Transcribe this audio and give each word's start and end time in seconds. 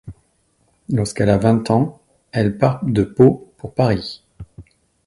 Lorsqu'elle 0.89 1.29
a 1.29 1.37
vingt 1.37 1.69
ans 1.69 2.01
elle 2.31 2.57
part 2.57 2.83
de 2.83 3.03
Pau 3.03 3.53
pour 3.57 3.75
Paris. 3.75 4.23